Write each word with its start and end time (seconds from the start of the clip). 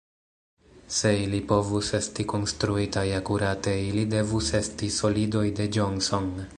Se 0.99 1.11
ili 1.25 1.41
povus 1.51 1.91
esti 1.99 2.25
konstruitaj 2.33 3.07
akurate, 3.19 3.77
ili 3.93 4.09
devus 4.17 4.53
esti 4.63 4.93
"solidoj 5.01 5.45
de 5.61 5.73
Johnson". 5.79 6.33